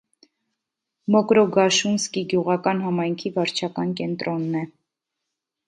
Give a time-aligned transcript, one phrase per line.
[1.15, 4.69] Մոկրոգաշունսկի գյուղական համայնքի վարչական կենտրոնն է։